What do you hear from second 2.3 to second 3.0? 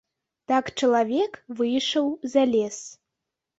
за лес.